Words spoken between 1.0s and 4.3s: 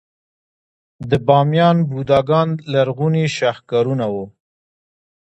د بامیان بوداګان لرغوني شاهکارونه وو